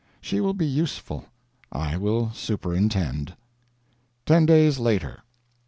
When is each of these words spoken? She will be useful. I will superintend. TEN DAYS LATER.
She 0.19 0.41
will 0.41 0.55
be 0.55 0.65
useful. 0.65 1.25
I 1.71 1.95
will 1.95 2.31
superintend. 2.33 3.35
TEN 4.25 4.47
DAYS 4.47 4.79
LATER. 4.79 5.21